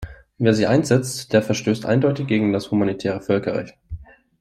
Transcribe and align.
Wer 0.39 0.55
sie 0.55 0.65
einsetzt, 0.65 1.31
der 1.31 1.43
verstößt 1.43 1.85
eindeutig 1.85 2.25
gegen 2.25 2.53
das 2.53 2.71
humanitäre 2.71 3.21
Völkerrecht. 3.21 3.75